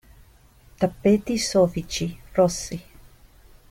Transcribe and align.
Tappeti 0.79 1.37
soffici, 1.37 2.17
rossi. 2.31 2.83